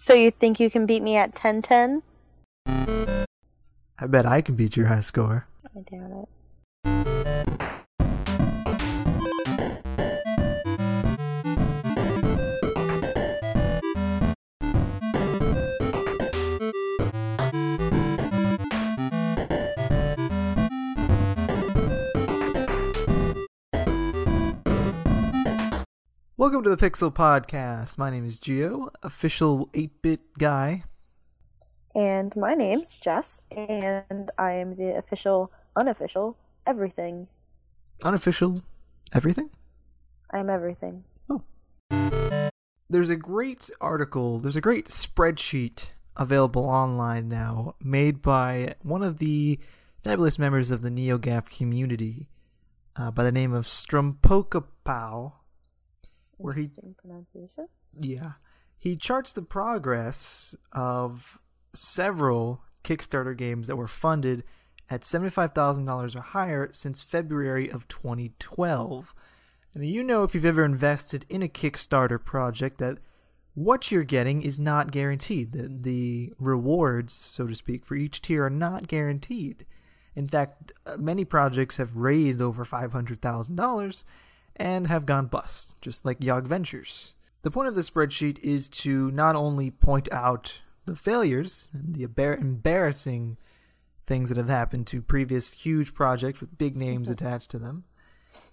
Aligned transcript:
So 0.00 0.14
you 0.14 0.30
think 0.30 0.58
you 0.58 0.70
can 0.70 0.86
beat 0.86 1.02
me 1.02 1.16
at 1.16 1.34
10-10? 1.34 2.02
I 2.66 4.06
bet 4.06 4.24
I 4.24 4.40
can 4.40 4.54
beat 4.54 4.76
your 4.76 4.86
high 4.86 5.00
score. 5.00 5.46
I 5.76 5.80
doubt 5.80 6.22
it. 6.22 6.28
Welcome 26.38 26.62
to 26.62 26.70
the 26.70 26.76
Pixel 26.76 27.12
Podcast. 27.12 27.98
My 27.98 28.10
name 28.10 28.24
is 28.24 28.38
Geo, 28.38 28.90
official 29.02 29.70
8 29.74 29.90
bit 30.02 30.20
guy. 30.38 30.84
And 31.96 32.32
my 32.36 32.54
name's 32.54 32.96
Jess, 32.96 33.42
and 33.50 34.30
I 34.38 34.52
am 34.52 34.76
the 34.76 34.96
official, 34.96 35.50
unofficial, 35.74 36.38
everything. 36.64 37.26
Unofficial 38.04 38.62
everything? 39.12 39.50
I'm 40.32 40.48
everything. 40.48 41.02
Oh. 41.28 41.42
There's 42.88 43.10
a 43.10 43.16
great 43.16 43.68
article, 43.80 44.38
there's 44.38 44.54
a 44.54 44.60
great 44.60 44.86
spreadsheet 44.86 45.88
available 46.16 46.66
online 46.66 47.28
now 47.28 47.74
made 47.82 48.22
by 48.22 48.76
one 48.82 49.02
of 49.02 49.18
the 49.18 49.58
fabulous 50.04 50.38
members 50.38 50.70
of 50.70 50.82
the 50.82 50.90
NeoGAF 50.90 51.50
community 51.58 52.28
uh, 52.94 53.10
by 53.10 53.24
the 53.24 53.32
name 53.32 53.52
of 53.52 53.66
Strumpokapow. 53.66 55.32
Where 56.38 56.54
he- 56.54 56.70
pronunciation. 56.96 57.68
Yeah. 57.92 58.32
He 58.78 58.96
charts 58.96 59.32
the 59.32 59.42
progress 59.42 60.54
of 60.72 61.38
several 61.74 62.62
Kickstarter 62.84 63.36
games 63.36 63.66
that 63.66 63.76
were 63.76 63.88
funded 63.88 64.44
at 64.90 65.02
$75,000 65.02 66.16
or 66.16 66.20
higher 66.20 66.70
since 66.72 67.02
February 67.02 67.68
of 67.68 67.88
2012. 67.88 69.14
And 69.74 69.86
you 69.86 70.02
know, 70.02 70.22
if 70.22 70.34
you've 70.34 70.44
ever 70.44 70.64
invested 70.64 71.26
in 71.28 71.42
a 71.42 71.48
Kickstarter 71.48 72.22
project, 72.22 72.78
that 72.78 72.98
what 73.54 73.90
you're 73.90 74.04
getting 74.04 74.42
is 74.42 74.58
not 74.58 74.92
guaranteed. 74.92 75.52
The, 75.52 75.68
the 75.68 76.32
rewards, 76.38 77.12
so 77.12 77.46
to 77.46 77.54
speak, 77.54 77.84
for 77.84 77.96
each 77.96 78.22
tier 78.22 78.44
are 78.46 78.50
not 78.50 78.88
guaranteed. 78.88 79.66
In 80.14 80.28
fact, 80.28 80.72
uh, 80.86 80.96
many 80.96 81.24
projects 81.24 81.76
have 81.76 81.96
raised 81.96 82.40
over 82.40 82.64
$500,000 82.64 84.04
and 84.58 84.86
have 84.86 85.06
gone 85.06 85.26
bust, 85.26 85.76
just 85.80 86.04
like 86.04 86.20
Yogventures. 86.20 87.14
The 87.42 87.50
point 87.50 87.68
of 87.68 87.74
the 87.74 87.82
spreadsheet 87.82 88.38
is 88.40 88.68
to 88.70 89.10
not 89.10 89.36
only 89.36 89.70
point 89.70 90.08
out 90.10 90.60
the 90.86 90.96
failures 90.96 91.68
and 91.72 91.94
the 91.94 92.08
embarrassing 92.34 93.36
things 94.06 94.30
that 94.30 94.38
have 94.38 94.48
happened 94.48 94.86
to 94.88 95.02
previous 95.02 95.52
huge 95.52 95.94
projects 95.94 96.40
with 96.40 96.58
big 96.58 96.76
names 96.76 97.08
attached 97.10 97.50
to 97.50 97.58
them, 97.58 97.84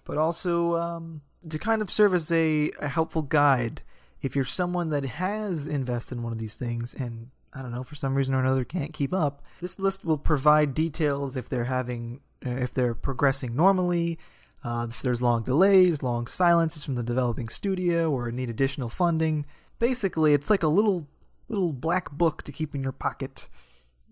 but 0.04 0.18
also 0.18 0.76
um, 0.76 1.22
to 1.48 1.58
kind 1.58 1.82
of 1.82 1.90
serve 1.90 2.14
as 2.14 2.30
a, 2.30 2.70
a 2.80 2.88
helpful 2.88 3.22
guide 3.22 3.82
if 4.22 4.36
you're 4.36 4.44
someone 4.44 4.90
that 4.90 5.04
has 5.04 5.66
invested 5.66 6.18
in 6.18 6.22
one 6.22 6.32
of 6.32 6.38
these 6.38 6.56
things 6.56 6.94
and 6.94 7.30
I 7.52 7.62
don't 7.62 7.72
know 7.72 7.84
for 7.84 7.94
some 7.94 8.14
reason 8.14 8.34
or 8.34 8.40
another 8.40 8.64
can't 8.64 8.92
keep 8.92 9.14
up. 9.14 9.42
This 9.62 9.78
list 9.78 10.04
will 10.04 10.18
provide 10.18 10.74
details 10.74 11.36
if 11.36 11.48
they're 11.48 11.64
having 11.64 12.20
uh, 12.44 12.50
if 12.50 12.74
they're 12.74 12.94
progressing 12.94 13.56
normally, 13.56 14.18
uh, 14.64 14.86
if 14.90 15.02
there's 15.02 15.22
long 15.22 15.42
delays, 15.42 16.02
long 16.02 16.26
silences 16.26 16.84
from 16.84 16.94
the 16.94 17.02
developing 17.02 17.48
studio, 17.48 18.10
or 18.10 18.30
need 18.30 18.50
additional 18.50 18.88
funding. 18.88 19.46
Basically, 19.78 20.34
it's 20.34 20.50
like 20.50 20.62
a 20.62 20.68
little 20.68 21.06
little 21.48 21.72
black 21.72 22.10
book 22.10 22.42
to 22.42 22.52
keep 22.52 22.74
in 22.74 22.82
your 22.82 22.92
pocket 22.92 23.48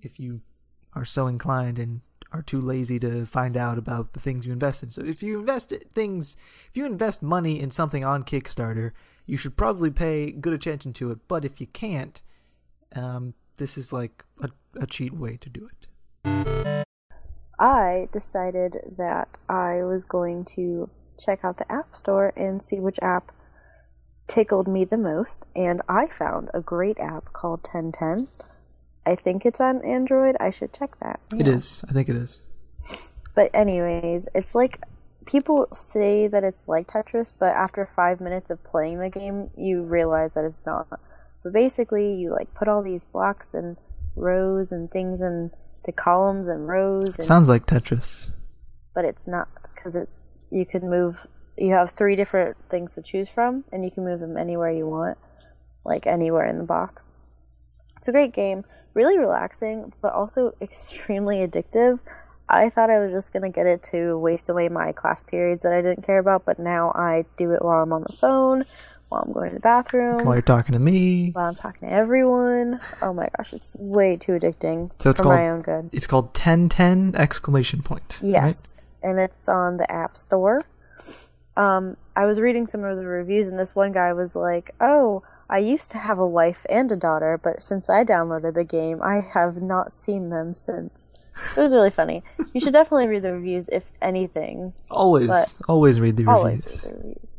if 0.02 0.20
you 0.20 0.40
are 0.94 1.04
so 1.04 1.26
inclined 1.26 1.78
and 1.78 2.00
are 2.34 2.42
too 2.42 2.60
lazy 2.60 2.98
to 2.98 3.24
find 3.26 3.56
out 3.56 3.78
about 3.78 4.12
the 4.12 4.20
things 4.20 4.44
you 4.44 4.52
invest 4.52 4.82
in. 4.82 4.90
So 4.90 5.04
if 5.04 5.22
you 5.22 5.38
invest 5.38 5.72
things, 5.94 6.36
if 6.68 6.76
you 6.76 6.84
invest 6.84 7.22
money 7.22 7.60
in 7.60 7.70
something 7.70 8.04
on 8.04 8.24
Kickstarter, 8.24 8.90
you 9.24 9.36
should 9.36 9.56
probably 9.56 9.90
pay 9.90 10.32
good 10.32 10.52
attention 10.52 10.92
to 10.94 11.12
it. 11.12 11.18
But 11.28 11.44
if 11.44 11.60
you 11.60 11.68
can't, 11.68 12.20
um, 12.94 13.34
this 13.56 13.78
is 13.78 13.92
like 13.92 14.24
a, 14.42 14.50
a 14.80 14.86
cheat 14.86 15.12
way 15.12 15.36
to 15.36 15.48
do 15.48 15.68
it. 15.68 16.73
I 17.58 18.08
decided 18.12 18.94
that 18.98 19.38
I 19.48 19.82
was 19.84 20.04
going 20.04 20.44
to 20.56 20.90
check 21.18 21.40
out 21.44 21.58
the 21.58 21.70
App 21.70 21.96
Store 21.96 22.32
and 22.36 22.62
see 22.62 22.80
which 22.80 22.98
app 23.00 23.30
tickled 24.26 24.66
me 24.66 24.84
the 24.84 24.98
most, 24.98 25.46
and 25.54 25.82
I 25.88 26.06
found 26.06 26.50
a 26.54 26.60
great 26.60 26.98
app 26.98 27.32
called 27.32 27.60
1010. 27.62 28.28
I 29.06 29.14
think 29.14 29.44
it's 29.44 29.60
on 29.60 29.84
Android. 29.84 30.36
I 30.40 30.50
should 30.50 30.72
check 30.72 30.98
that. 31.00 31.20
It 31.38 31.46
Yeah. 31.46 31.54
is. 31.54 31.84
I 31.88 31.92
think 31.92 32.08
it 32.08 32.16
is. 32.16 32.42
But 33.34 33.50
anyways, 33.52 34.28
it's 34.34 34.54
like 34.54 34.80
people 35.26 35.68
say 35.72 36.26
that 36.26 36.44
it's 36.44 36.68
like 36.68 36.86
Tetris, 36.86 37.32
but 37.38 37.54
after 37.54 37.84
five 37.84 38.20
minutes 38.20 38.50
of 38.50 38.62
playing 38.64 38.98
the 38.98 39.10
game, 39.10 39.50
you 39.56 39.82
realize 39.82 40.34
that 40.34 40.44
it's 40.44 40.64
not. 40.64 40.88
But 41.42 41.52
basically, 41.52 42.14
you 42.14 42.30
like 42.30 42.54
put 42.54 42.68
all 42.68 42.82
these 42.82 43.04
blocks 43.04 43.52
and 43.52 43.76
rows 44.16 44.72
and 44.72 44.90
things 44.90 45.20
into 45.84 45.92
columns 45.92 46.48
and 46.48 46.68
rows, 46.68 47.18
and, 47.18 47.26
sounds 47.26 47.48
like 47.48 47.66
Tetris. 47.66 48.30
but 48.94 49.04
it's 49.04 49.28
not 49.28 49.48
because 49.74 49.94
it's 49.94 50.38
you 50.50 50.64
can 50.64 50.88
move. 50.88 51.26
You 51.56 51.72
have 51.72 51.90
three 51.90 52.16
different 52.16 52.56
things 52.68 52.94
to 52.94 53.02
choose 53.02 53.28
from, 53.28 53.64
and 53.72 53.84
you 53.84 53.90
can 53.90 54.04
move 54.04 54.20
them 54.20 54.36
anywhere 54.36 54.72
you 54.72 54.86
want, 54.86 55.18
like 55.84 56.06
anywhere 56.06 56.46
in 56.46 56.58
the 56.58 56.64
box. 56.64 57.12
It's 57.98 58.08
a 58.08 58.12
great 58.12 58.32
game, 58.32 58.64
really 58.92 59.18
relaxing, 59.18 59.92
but 60.00 60.12
also 60.12 60.54
extremely 60.60 61.38
addictive. 61.46 62.00
I 62.48 62.68
thought 62.68 62.90
I 62.90 62.98
was 62.98 63.12
just 63.12 63.32
gonna 63.32 63.50
get 63.50 63.66
it 63.66 63.82
to 63.92 64.18
waste 64.18 64.48
away 64.48 64.68
my 64.68 64.92
class 64.92 65.22
periods 65.22 65.62
that 65.62 65.72
I 65.72 65.82
didn't 65.82 66.04
care 66.04 66.18
about, 66.18 66.44
but 66.44 66.58
now 66.58 66.90
I 66.94 67.24
do 67.36 67.52
it 67.52 67.62
while 67.62 67.82
I'm 67.82 67.92
on 67.92 68.04
the 68.08 68.16
phone, 68.16 68.64
while 69.14 69.22
I'm 69.26 69.32
going 69.32 69.50
to 69.50 69.54
the 69.54 69.60
bathroom, 69.60 70.24
While 70.24 70.34
you're 70.34 70.42
talking 70.42 70.72
to 70.72 70.78
me, 70.80 71.30
while 71.30 71.46
I'm 71.50 71.54
talking 71.54 71.88
to 71.88 71.94
everyone. 71.94 72.80
Oh 73.00 73.12
my 73.12 73.28
gosh, 73.36 73.52
it's 73.52 73.76
way 73.78 74.16
too 74.16 74.32
addicting 74.32 74.90
So 74.98 75.10
it's 75.10 75.18
for 75.20 75.24
called- 75.24 75.34
my 75.36 75.48
own 75.48 75.62
good. 75.62 75.90
it's 75.92 76.06
called 76.06 76.34
1010 76.34 77.14
exclamation 77.14 77.82
point. 77.82 78.18
right? 78.20 78.28
Yes, 78.30 78.74
and 79.02 79.18
it's 79.20 79.48
on 79.48 79.76
the 79.76 79.90
App 79.90 80.16
Store. 80.16 80.62
Um, 81.56 81.96
I 82.16 82.26
was 82.26 82.40
reading 82.40 82.66
some 82.66 82.82
of 82.82 82.96
the 82.96 83.06
reviews, 83.06 83.46
and 83.46 83.56
this 83.58 83.76
one 83.76 83.92
guy 83.92 84.12
was 84.12 84.34
like, 84.34 84.74
"Oh, 84.80 85.22
I 85.48 85.58
used 85.58 85.90
to 85.92 85.98
have 85.98 86.18
a 86.18 86.26
wife 86.26 86.66
and 86.68 86.90
a 86.90 86.96
daughter, 86.96 87.38
but 87.40 87.62
since 87.62 87.88
I 87.88 88.04
downloaded 88.04 88.54
the 88.54 88.64
game, 88.64 89.00
I 89.02 89.20
have 89.20 89.62
not 89.62 89.92
seen 89.92 90.30
them 90.30 90.54
since." 90.54 91.06
It 91.56 91.60
was 91.60 91.72
really 91.72 91.90
funny. 91.90 92.22
You 92.52 92.60
should 92.60 92.72
definitely 92.72 93.06
read 93.08 93.22
the 93.22 93.32
reviews, 93.32 93.68
if 93.70 93.90
anything. 94.02 94.72
Always, 94.90 95.30
always 95.68 96.00
read 96.00 96.16
the 96.16 96.26
Always 96.28 96.64
read 96.64 96.92
the 96.92 96.96
reviews. 96.96 97.34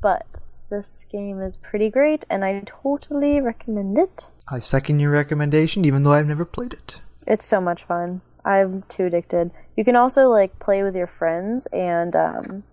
But 0.00 0.26
this 0.70 1.04
game 1.10 1.40
is 1.40 1.56
pretty 1.56 1.90
great, 1.90 2.24
and 2.30 2.44
I 2.44 2.62
totally 2.64 3.40
recommend 3.40 3.98
it. 3.98 4.30
I 4.48 4.60
second 4.60 5.00
your 5.00 5.10
recommendation, 5.10 5.84
even 5.84 6.02
though 6.02 6.12
I've 6.12 6.26
never 6.26 6.44
played 6.44 6.72
it. 6.72 7.00
It's 7.26 7.44
so 7.44 7.60
much 7.60 7.84
fun. 7.84 8.22
I'm 8.44 8.82
too 8.88 9.04
addicted. 9.06 9.50
You 9.76 9.84
can 9.84 9.96
also 9.96 10.28
like 10.28 10.58
play 10.58 10.82
with 10.82 10.96
your 10.96 11.06
friends 11.06 11.66
and 11.66 12.16
um, 12.16 12.64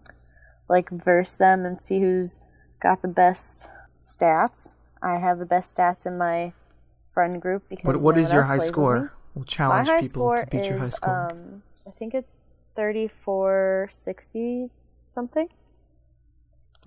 like 0.70 0.90
verse 0.90 1.32
them 1.34 1.66
and 1.66 1.82
see 1.82 2.00
who's 2.00 2.40
got 2.80 3.02
the 3.02 3.08
best 3.08 3.68
stats. 4.02 4.74
I 5.02 5.18
have 5.18 5.40
the 5.40 5.46
best 5.46 5.76
stats 5.76 6.06
in 6.06 6.18
my 6.18 6.54
friend 7.06 7.42
group 7.42 7.64
because 7.70 7.86
What, 7.86 8.02
what 8.02 8.16
no 8.16 8.22
is 8.22 8.32
your 8.32 8.44
high 8.44 8.58
plays 8.58 8.60
with 8.60 8.68
me. 8.68 8.72
score? 8.72 9.14
We'll 9.36 9.46
challenge 9.46 9.90
people 10.02 10.36
to 10.36 10.46
beat 10.50 10.62
is 10.62 10.68
your 10.68 10.78
high 10.80 10.90
score. 10.90 11.28
um, 11.32 11.64
I 11.86 11.92
think 11.92 12.14
it's 12.14 12.46
thirty 12.76 13.08
four 13.08 13.88
sixty 13.92 14.70
something. 15.08 15.50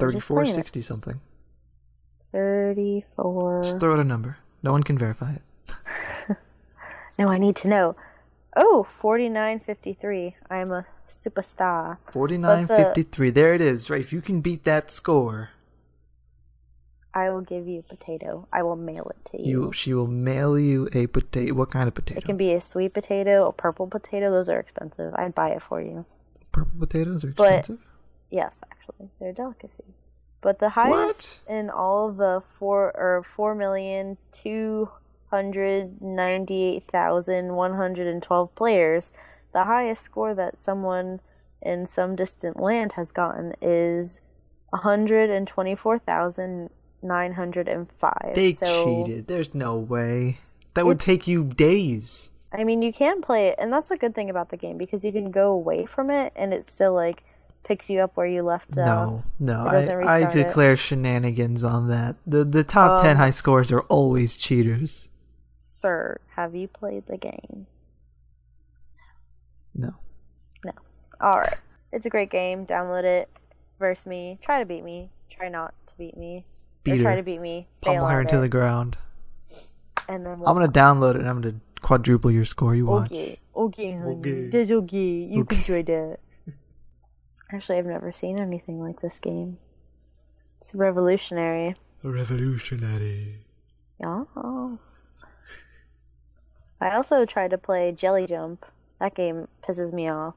I'm 0.09 0.13
just 0.13 0.27
playing 0.27 0.49
it. 0.51 0.53
3460 0.53 0.83
something. 0.83 1.21
Thirty 2.33 3.05
four. 3.17 3.63
Just 3.63 3.81
throw 3.81 3.95
out 3.95 3.99
a 4.01 4.05
number. 4.05 4.39
No 4.63 4.73
one 4.73 4.83
can 4.83 4.97
verify 4.99 5.35
it. 5.35 6.37
No, 7.19 7.27
I 7.29 7.37
need 7.37 7.57
to 7.57 7.69
know. 7.69 7.97
Oh, 8.57 8.87
49.53. 9.03 10.35
I'm 10.49 10.73
a 10.73 10.87
superstar. 11.07 11.99
4953. 12.13 13.31
There 13.31 13.53
it 13.53 13.61
is. 13.61 13.91
Right. 13.91 14.01
If 14.01 14.11
you 14.11 14.23
can 14.23 14.41
beat 14.41 14.65
that 14.65 14.91
score, 14.91 15.51
I 17.13 17.29
will 17.29 17.43
give 17.43 17.69
you 17.69 17.81
a 17.81 17.83
potato. 17.83 18.49
I 18.51 18.63
will 18.63 18.77
mail 18.77 19.11
it 19.11 19.31
to 19.33 19.43
you. 19.43 19.65
you 19.67 19.73
she 19.73 19.93
will 19.93 20.07
mail 20.07 20.59
you 20.59 20.89
a 20.95 21.09
potato. 21.09 21.53
What 21.53 21.71
kind 21.71 21.89
of 21.89 21.95
potato? 21.95 22.17
It 22.19 22.25
can 22.25 22.39
be 22.39 22.55
a 22.55 22.61
sweet 22.61 22.95
potato, 22.95 23.47
a 23.49 23.53
purple 23.53 23.87
potato. 23.87 24.31
Those 24.31 24.49
are 24.49 24.59
expensive. 24.59 25.13
I'd 25.15 25.35
buy 25.35 25.51
it 25.51 25.61
for 25.61 25.83
you. 25.83 26.07
Purple 26.53 26.79
potatoes 26.79 27.23
are 27.25 27.33
But- 27.33 27.59
expensive. 27.59 27.87
Yes, 28.31 28.61
actually, 28.71 29.11
they're 29.19 29.31
a 29.31 29.35
delicacy. 29.35 29.85
But 30.41 30.59
the 30.59 30.71
highest 30.71 31.41
in 31.49 31.69
all 31.69 32.09
of 32.09 32.17
the 32.17 32.43
four 32.59 32.93
or 32.97 33.23
four 33.23 33.55
million 33.55 34.17
two 34.33 34.91
hundred 35.31 36.01
ninety-eight 36.01 36.85
thousand 36.85 37.55
one 37.55 37.75
hundred 37.75 38.07
and 38.07 38.23
twelve 38.23 38.55
players, 38.55 39.11
the 39.53 39.65
highest 39.65 40.03
score 40.03 40.35
that 40.35 40.59
someone 40.59 41.21
in 41.61 41.85
some 41.85 42.17
distant 42.17 42.59
land 42.59 42.93
has 42.93 43.11
gotten 43.11 43.55
is 43.61 44.21
one 44.71 44.83
hundred 44.83 45.29
and 45.29 45.47
twenty-four 45.47 45.99
thousand 45.99 46.71
905. 47.03 48.33
They 48.35 48.55
so, 48.55 48.85
cheated. 49.07 49.27
There's 49.27 49.55
no 49.55 49.77
way. 49.77 50.39
That 50.75 50.87
would 50.87 51.01
take 51.01 51.27
you 51.27 51.45
days. 51.45 52.31
I 52.53 52.65
mean, 52.65 52.83
you 52.83 52.93
can 52.93 53.23
play 53.23 53.49
it, 53.49 53.57
and 53.59 53.73
that's 53.73 53.91
a 53.91 53.97
good 53.97 54.15
thing 54.15 54.31
about 54.31 54.51
the 54.51 54.57
game 54.57 54.77
because 54.77 55.05
you 55.05 55.13
can 55.13 55.31
go 55.31 55.53
away 55.53 55.87
from 55.87 56.11
it, 56.11 56.33
and 56.35 56.53
it's 56.53 56.73
still 56.73 56.95
like 56.95 57.23
picks 57.71 57.89
you 57.89 58.01
up 58.01 58.17
where 58.17 58.27
you 58.27 58.43
left 58.43 58.71
off. 58.77 58.77
No, 58.77 59.25
no. 59.39 59.65
I, 59.65 59.77
I 59.87 59.95
restart 59.95 60.35
it. 60.37 60.45
declare 60.45 60.77
shenanigans 60.77 61.63
on 61.63 61.87
that. 61.89 62.17
The 62.27 62.45
the 62.45 62.65
top 62.65 62.99
Um, 62.99 63.05
10 63.05 63.17
high 63.17 63.31
scores 63.31 63.71
are 63.71 63.83
always 63.83 64.37
cheaters. 64.37 65.09
Sir, 65.61 66.19
have 66.35 66.55
you 66.57 66.67
played 66.67 67.07
the 67.07 67.17
game? 67.17 67.67
No. 69.75 69.95
No. 70.65 70.73
All 71.21 71.39
right. 71.39 71.61
It's 71.93 72.07
a 72.07 72.11
great 72.11 72.31
game. 72.31 72.67
Download 72.67 73.05
it. 73.05 73.29
Verse 73.79 74.05
me. 74.05 74.39
Try 74.43 74.59
to 74.59 74.65
beat 74.67 74.83
me. 74.85 75.11
Try 75.31 75.49
not 75.49 75.73
to 75.87 75.93
beat 75.97 76.17
me. 76.17 76.39
or 76.39 76.95
Beat 76.97 77.03
try 77.03 77.13
her. 77.13 77.17
to 77.19 77.23
beat 77.23 77.41
me. 77.41 77.69
Pummel 77.83 78.07
her 78.07 78.19
at 78.21 78.23
into 78.23 78.39
it, 78.39 78.41
the 78.43 78.49
ground. 78.49 78.97
and 80.09 80.27
then 80.27 80.41
we'll 80.41 80.49
I'm 80.49 80.57
going 80.57 80.71
to 80.71 80.77
download 80.79 81.15
it 81.15 81.21
and 81.21 81.29
I'm 81.29 81.41
going 81.41 81.55
to 81.55 81.81
quadruple 81.83 82.31
your 82.33 82.45
score. 82.45 82.75
You 82.75 82.87
watch. 82.87 83.07
Okay, 83.13 83.39
okay, 83.55 83.93
honey. 83.93 84.19
Okay. 84.19 84.49
That's 84.49 84.71
okay. 84.73 84.97
You 85.31 85.43
Okay. 85.43 85.55
can 85.57 85.65
try 85.65 85.83
that. 85.83 86.19
Actually, 87.53 87.79
I've 87.79 87.87
never 87.87 88.13
seen 88.13 88.39
anything 88.39 88.81
like 88.81 89.01
this 89.01 89.19
game. 89.19 89.59
It's 90.61 90.75
revolutionary. 90.75 91.75
Revolutionary. 92.03 93.39
Yes. 93.99 94.27
I 96.81 96.91
also 96.95 97.25
tried 97.25 97.51
to 97.51 97.59
play 97.59 97.93
Jelly 97.93 98.27
Jump. 98.27 98.65
That 99.01 99.15
game 99.15 99.49
pisses 99.67 99.93
me 99.93 100.09
off. 100.09 100.35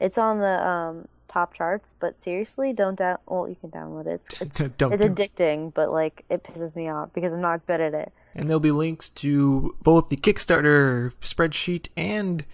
It's 0.00 0.18
on 0.18 0.38
the 0.38 0.66
um, 0.66 1.08
top 1.26 1.54
charts, 1.54 1.94
but 1.98 2.16
seriously, 2.16 2.72
don't 2.72 2.96
down. 2.96 3.18
Well, 3.26 3.48
you 3.48 3.56
can 3.56 3.70
download 3.70 4.06
it. 4.06 4.22
It's, 4.26 4.40
it's, 4.40 4.56
Don't- 4.56 4.78
don't 4.78 4.92
it's 4.92 5.02
addicting, 5.02 5.74
but 5.74 5.90
like 5.90 6.24
it 6.30 6.44
pisses 6.44 6.76
me 6.76 6.88
off 6.88 7.12
because 7.12 7.32
I'm 7.32 7.40
not 7.40 7.66
good 7.66 7.80
at 7.80 7.94
it. 7.94 8.12
And 8.34 8.44
there'll 8.44 8.60
be 8.60 8.70
links 8.70 9.08
to 9.10 9.76
both 9.82 10.08
the 10.08 10.16
Kickstarter 10.16 11.12
spreadsheet 11.20 11.88
and 11.96 12.44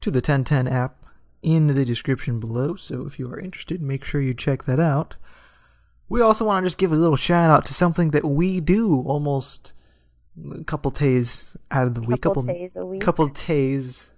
to 0.00 0.10
the 0.10 0.18
1010 0.18 0.68
app 0.68 1.03
in 1.44 1.68
the 1.68 1.84
description 1.84 2.40
below. 2.40 2.74
So 2.76 3.06
if 3.06 3.18
you 3.18 3.30
are 3.30 3.38
interested, 3.38 3.80
make 3.82 4.04
sure 4.04 4.20
you 4.20 4.34
check 4.34 4.64
that 4.64 4.80
out. 4.80 5.16
We 6.08 6.20
also 6.20 6.44
want 6.44 6.64
to 6.64 6.66
just 6.66 6.78
give 6.78 6.92
a 6.92 6.96
little 6.96 7.16
shout 7.16 7.50
out 7.50 7.64
to 7.66 7.74
something 7.74 8.10
that 8.10 8.24
we 8.24 8.60
do 8.60 9.02
almost 9.06 9.72
a 10.52 10.64
couple 10.64 10.90
days 10.90 11.56
out 11.70 11.86
of 11.86 11.94
the 11.94 12.00
week, 12.00 12.22
Couple 12.22 12.42
couple 12.42 12.54
days 12.54 12.76
a 12.76 12.84
week. 12.86 13.00
couple 13.00 13.28
days 13.28 14.10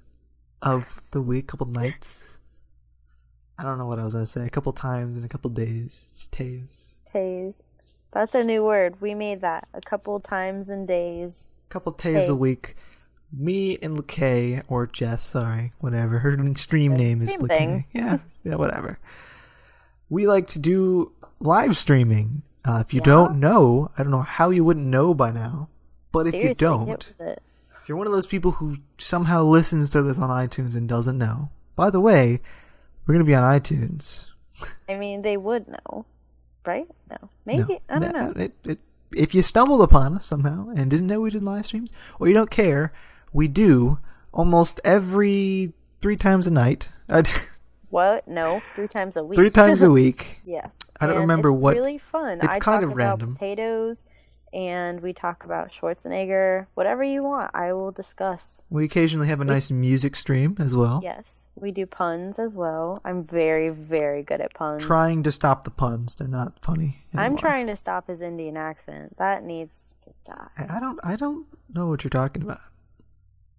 of 0.62 1.02
the 1.10 1.20
week, 1.20 1.46
couple 1.48 1.66
nights. 1.66 2.38
I 3.58 3.62
don't 3.62 3.78
know 3.78 3.86
what 3.86 3.98
I 3.98 4.04
was 4.04 4.14
gonna 4.14 4.26
say. 4.26 4.44
A 4.46 4.50
couple 4.50 4.72
times 4.72 5.16
in 5.16 5.24
a 5.24 5.28
couple 5.28 5.50
days. 5.50 6.06
It's 6.10 6.26
days. 6.26 6.94
Days. 7.12 7.62
That's 8.12 8.34
a 8.34 8.44
new 8.44 8.64
word. 8.64 9.00
We 9.00 9.14
made 9.14 9.40
that 9.42 9.68
a 9.74 9.80
couple 9.80 10.20
times 10.20 10.70
in 10.70 10.86
days. 10.86 11.46
couple 11.68 11.92
days 11.92 12.28
a 12.28 12.34
week. 12.34 12.76
Me 13.32 13.78
and 13.82 13.98
LeKay, 13.98 14.62
or 14.68 14.86
Jess, 14.86 15.22
sorry, 15.24 15.72
whatever. 15.80 16.20
Her 16.20 16.36
stream 16.54 16.94
name 16.96 17.20
is 17.22 17.36
LeKay. 17.36 17.48
thing. 17.48 17.84
Yeah, 17.92 18.18
yeah, 18.44 18.54
whatever. 18.54 18.98
We 20.08 20.26
like 20.26 20.46
to 20.48 20.58
do 20.58 21.12
live 21.40 21.76
streaming. 21.76 22.42
Uh, 22.64 22.82
if 22.86 22.94
you 22.94 22.98
Yeah. 23.00 23.04
don't 23.04 23.40
know, 23.40 23.90
I 23.98 24.02
don't 24.02 24.12
know 24.12 24.22
how 24.22 24.50
you 24.50 24.64
wouldn't 24.64 24.86
know 24.86 25.12
by 25.14 25.30
now. 25.30 25.68
But 26.12 26.28
if 26.28 26.34
you 26.34 26.54
don't, 26.54 27.12
if 27.20 27.88
you're 27.88 27.98
one 27.98 28.06
of 28.06 28.12
those 28.12 28.26
people 28.26 28.52
who 28.52 28.78
somehow 28.98 29.42
listens 29.42 29.90
to 29.90 30.02
this 30.02 30.18
on 30.18 30.30
iTunes 30.30 30.74
and 30.76 30.88
doesn't 30.88 31.18
know, 31.18 31.50
by 31.74 31.90
the 31.90 32.00
way, 32.00 32.40
we're 33.06 33.14
gonna 33.14 33.24
be 33.24 33.34
on 33.34 33.42
iTunes. 33.42 34.26
I 34.88 34.96
mean, 34.96 35.20
they 35.22 35.36
would 35.36 35.68
know, 35.68 36.06
right? 36.64 36.88
No, 37.10 37.28
maybe 37.44 37.74
No, 37.74 37.78
I 37.90 37.98
don't 37.98 38.12
no, 38.14 38.26
know. 38.28 38.32
It, 38.40 38.54
it, 38.64 38.78
if 39.14 39.34
you 39.34 39.42
stumbled 39.42 39.82
upon 39.82 40.14
us 40.16 40.26
somehow 40.26 40.70
and 40.74 40.90
didn't 40.90 41.06
know 41.06 41.20
we 41.20 41.30
did 41.30 41.42
live 41.42 41.66
streams, 41.66 41.92
or 42.18 42.28
you 42.28 42.34
don't 42.34 42.50
care, 42.50 42.92
we 43.36 43.48
do 43.48 43.98
almost 44.32 44.80
every 44.84 45.72
three 46.00 46.16
times 46.16 46.46
a 46.46 46.50
night, 46.50 46.88
What? 47.90 48.26
No, 48.26 48.60
three 48.74 48.88
times 48.88 49.16
a 49.16 49.22
week. 49.24 49.36
three 49.36 49.50
times 49.50 49.80
a 49.82 49.90
week. 50.00 50.40
yes. 50.44 50.70
I 51.00 51.06
don't 51.06 51.16
And 51.16 51.20
remember 51.24 51.50
it's 51.50 51.60
what- 51.60 51.74
Really 51.76 51.98
fun. 51.98 52.38
it's 52.42 52.56
I 52.56 52.58
kind 52.58 52.80
talk 52.80 52.82
of 52.82 52.88
about 52.92 52.96
random. 52.96 53.34
Potatoes, 53.34 54.02
and 54.52 55.00
we 55.00 55.12
talk 55.12 55.44
about 55.44 55.70
Schwarzenegger. 55.70 56.66
Whatever 56.74 57.04
you 57.04 57.22
want, 57.22 57.50
I 57.54 57.72
will 57.74 57.90
discuss. 57.92 58.62
We 58.70 58.84
occasionally 58.86 59.28
have 59.28 59.40
a 59.40 59.44
nice 59.44 59.70
music 59.70 60.16
stream 60.16 60.56
as 60.58 60.74
well. 60.74 61.00
Yes, 61.02 61.46
we 61.54 61.70
do 61.70 61.84
puns 61.86 62.38
as 62.38 62.54
well. 62.54 63.00
I'm 63.04 63.22
very, 63.22 63.68
very 63.68 64.22
good 64.22 64.40
at 64.40 64.54
puns. 64.54 64.82
Trying 64.84 65.22
to 65.24 65.32
stop 65.32 65.64
the 65.64 65.70
puns; 65.70 66.14
they're 66.14 66.26
not 66.28 66.58
funny. 66.62 67.04
I'm 67.14 67.36
trying 67.36 67.66
to 67.68 67.76
stop 67.76 68.08
his 68.08 68.20
Indian 68.22 68.56
accent. 68.56 69.16
That 69.18 69.44
needs 69.44 69.94
to 70.02 70.10
die. 70.24 70.66
I 70.74 70.80
don't. 70.80 70.98
I 71.04 71.16
don't 71.16 71.46
know 71.74 71.86
what 71.88 72.02
you're 72.04 72.10
talking 72.10 72.42
about. 72.42 72.60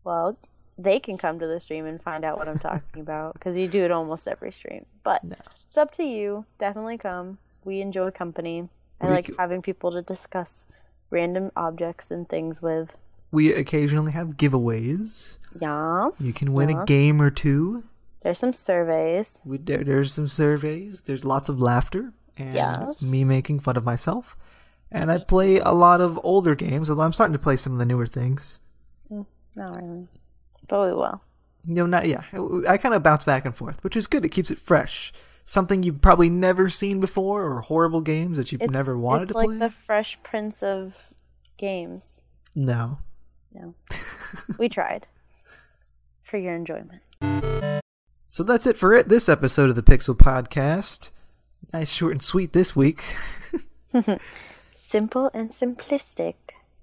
Well, 0.07 0.37
they 0.77 0.99
can 0.99 1.17
come 1.17 1.37
to 1.39 1.47
the 1.47 1.59
stream 1.59 1.85
and 1.85 2.01
find 2.01 2.23
out 2.23 2.37
what 2.37 2.47
I'm 2.47 2.59
talking 2.59 3.01
about 3.07 3.33
because 3.33 3.57
you 3.57 3.67
do 3.67 3.83
it 3.83 3.91
almost 3.91 4.27
every 4.27 4.51
stream. 4.53 4.85
But 5.03 5.23
No. 5.23 5.35
it's 5.67 5.77
up 5.77 5.91
to 5.93 6.03
you. 6.03 6.45
Definitely 6.57 6.97
come. 6.97 7.39
We 7.65 7.81
enjoy 7.81 8.11
company. 8.11 8.69
I 9.01 9.07
We 9.07 9.11
like 9.13 9.25
c- 9.27 9.33
having 9.37 9.61
people 9.61 9.91
to 9.91 10.01
discuss 10.01 10.65
random 11.09 11.51
objects 11.55 12.09
and 12.09 12.27
things 12.29 12.61
with. 12.61 12.89
We 13.31 13.53
occasionally 13.53 14.13
have 14.13 14.37
giveaways. 14.37 15.37
Yes. 15.59 16.13
You 16.21 16.31
can 16.33 16.53
win 16.53 16.69
a 16.69 16.85
game 16.85 17.21
or 17.21 17.29
two. 17.31 17.83
There's 18.21 18.39
some 18.39 18.53
surveys. 18.53 19.41
We, 19.43 19.57
there, 19.57 19.83
there's 19.83 20.13
some 20.13 20.27
surveys. 20.29 21.01
There's 21.01 21.25
lots 21.25 21.49
of 21.49 21.59
laughter 21.59 22.13
and 22.37 22.53
Yes. 22.55 23.01
me 23.01 23.23
making 23.25 23.59
fun 23.59 23.75
of 23.77 23.83
myself. 23.83 24.37
And 24.89 25.11
I 25.11 25.17
play 25.17 25.59
a 25.59 25.71
lot 25.73 25.99
of 25.99 26.17
older 26.23 26.55
games, 26.55 26.89
although 26.89 27.03
I'm 27.03 27.11
starting 27.11 27.33
to 27.33 27.39
play 27.39 27.57
some 27.57 27.73
of 27.73 27.79
the 27.79 27.85
newer 27.85 28.07
things. 28.07 28.59
Not 29.57 29.81
really. 29.81 30.07
But 30.67 30.87
we 30.87 30.93
will. 30.93 31.21
No, 31.65 31.85
not 31.85 32.07
yeah. 32.07 32.21
I 32.69 32.77
kind 32.77 32.93
of 32.93 33.01
bounce 33.03 33.23
back 33.25 33.43
and 33.43 33.55
forth, 33.55 33.83
which 33.83 33.97
is 33.97 34.05
good. 34.07 34.23
It 34.23 34.29
keeps 34.29 34.51
it 34.51 34.59
fresh. 34.59 35.11
Something 35.45 35.81
you've 35.81 36.01
probably 36.01 36.29
never 36.29 36.69
seen 36.69 36.99
before, 36.99 37.43
or 37.43 37.61
horrible 37.61 38.01
games 38.01 38.37
that 38.37 38.51
you've 38.51 38.61
It's, 38.61 38.71
never 38.71 38.97
wanted 38.97 39.23
it's 39.23 39.31
to 39.31 39.37
like 39.37 39.47
play. 39.47 39.57
the 39.57 39.69
Fresh 39.71 40.19
Prince 40.21 40.61
of 40.61 40.93
games. 41.57 42.21
No. 42.53 42.99
No. 43.51 43.73
we 44.59 44.69
tried. 44.69 45.07
For 46.21 46.37
your 46.37 46.53
enjoyment. 46.53 47.01
So 48.27 48.43
that's 48.43 48.67
it 48.67 48.77
for 48.77 48.93
it. 48.93 49.09
This 49.09 49.27
episode 49.27 49.69
of 49.71 49.75
the 49.75 49.81
Pixel 49.83 50.15
Podcast. 50.15 51.09
Nice, 51.73 51.89
short, 51.91 52.11
and 52.11 52.21
sweet 52.21 52.53
this 52.53 52.75
week. 52.75 53.01
Simple 54.75 55.31
and 55.33 55.49
simplistic. 55.49 56.35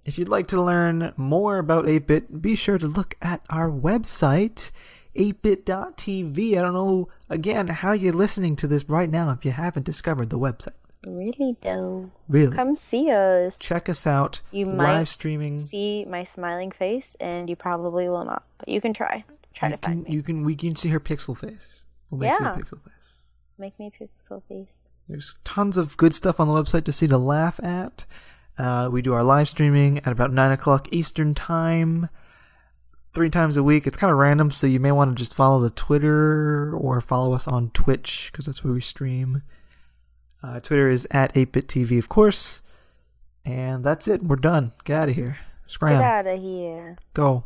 If 0.04 0.18
you'd 0.18 0.28
like 0.28 0.46
to 0.48 0.62
learn 0.62 1.12
more 1.16 1.58
about 1.58 1.86
8-Bit, 1.86 2.42
be 2.42 2.56
sure 2.56 2.76
to 2.78 2.86
look 2.86 3.14
at 3.22 3.40
our 3.48 3.70
website, 3.70 4.70
8bit.tv. 5.16 6.58
I 6.58 6.62
don't 6.62 6.74
know, 6.74 7.08
again, 7.30 7.68
how 7.68 7.92
you're 7.92 8.12
listening 8.12 8.56
to 8.56 8.66
this 8.66 8.88
right 8.88 9.10
now 9.10 9.30
if 9.30 9.44
you 9.44 9.52
haven't 9.52 9.84
discovered 9.86 10.30
the 10.30 10.38
website. 10.38 10.74
Really 11.06 11.56
though. 11.62 12.10
Really. 12.28 12.56
Come 12.56 12.76
see 12.76 13.10
us. 13.10 13.58
Check 13.58 13.90
us 13.90 14.06
out. 14.06 14.40
You 14.50 14.64
might 14.64 14.94
live 14.98 15.08
streaming. 15.08 15.58
see 15.58 16.06
my 16.08 16.24
smiling 16.24 16.70
face, 16.70 17.14
and 17.20 17.50
you 17.50 17.56
probably 17.56 18.08
will 18.08 18.24
not. 18.24 18.42
But 18.56 18.68
you 18.68 18.80
can 18.80 18.94
try. 18.94 19.24
Try 19.52 19.68
you 19.68 19.76
to 19.76 19.82
find 19.82 20.04
me. 20.04 20.10
you 20.12 20.22
can 20.22 20.44
we 20.44 20.56
can 20.56 20.76
see 20.76 20.88
her 20.88 21.00
pixel 21.00 21.36
face. 21.36 21.84
We'll 22.08 22.20
make 22.20 22.30
you 22.40 22.46
Yeah. 22.46 22.54
a 22.54 22.58
pixel 22.58 22.82
face. 22.82 23.18
Make 23.58 23.78
me 23.78 23.90
pixel 24.00 24.42
face. 24.48 24.78
There's 25.06 25.36
tons 25.44 25.76
of 25.76 25.98
good 25.98 26.14
stuff 26.14 26.40
on 26.40 26.48
the 26.48 26.54
website 26.54 26.84
to 26.84 26.92
see 26.92 27.06
to 27.08 27.18
laugh 27.18 27.60
at. 27.62 28.06
Uh, 28.56 28.88
we 28.90 29.02
do 29.02 29.12
our 29.12 29.24
live 29.24 29.48
streaming 29.48 29.98
at 29.98 30.08
about 30.08 30.32
9 30.32 30.52
o'clock 30.52 30.88
Eastern 30.92 31.34
Time, 31.34 32.08
three 33.12 33.30
times 33.30 33.56
a 33.56 33.62
week. 33.62 33.86
It's 33.86 33.96
kind 33.96 34.12
of 34.12 34.18
random, 34.18 34.50
so 34.50 34.66
you 34.66 34.78
may 34.80 34.92
want 34.92 35.10
to 35.10 35.20
just 35.20 35.34
follow 35.34 35.60
the 35.60 35.70
Twitter 35.70 36.74
or 36.76 37.00
follow 37.00 37.32
us 37.32 37.48
on 37.48 37.70
Twitch, 37.70 38.30
because 38.30 38.46
that's 38.46 38.62
where 38.62 38.72
we 38.72 38.80
stream. 38.80 39.42
Uh, 40.42 40.60
Twitter 40.60 40.88
is 40.88 41.08
at 41.10 41.34
8BitTV, 41.34 41.98
of 41.98 42.08
course. 42.08 42.60
And 43.44 43.84
that's 43.84 44.08
it. 44.08 44.22
We're 44.22 44.36
done. 44.36 44.72
Get 44.84 45.00
out 45.00 45.08
of 45.10 45.14
here. 45.16 45.38
Scram. 45.66 45.98
Get 45.98 46.02
out 46.02 46.26
of 46.26 46.40
here. 46.40 46.98
Go. 47.12 47.44